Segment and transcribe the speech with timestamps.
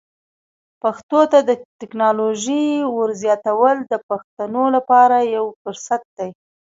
[0.81, 2.65] پښتو ته د ټکنالوژۍ
[2.95, 6.29] ور زیاتول د پښتنو لپاره یو فرصت دی.